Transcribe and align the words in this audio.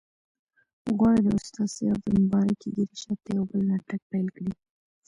غواړي 0.97 1.21
د 1.23 1.27
استاد 1.39 1.69
سیاف 1.77 1.99
د 2.03 2.07
مبارکې 2.23 2.67
ږیرې 2.75 2.97
شاته 3.03 3.29
یو 3.35 3.43
بل 3.49 3.61
ناټک 3.69 4.01
پیل 4.11 4.27
کړي. 4.35 4.53